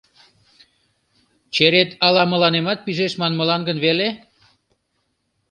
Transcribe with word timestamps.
Черет 1.55 1.89
ала 2.05 2.23
мыланемат 2.31 2.79
пижеш 2.85 3.13
манмылан 3.21 3.61
гын 3.67 3.77
веле?..» 3.85 4.07